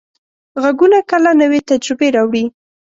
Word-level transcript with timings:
غږونه 0.61 0.99
کله 1.11 1.31
نوې 1.41 1.59
تجربې 1.69 2.07
راوړي. 2.15 2.45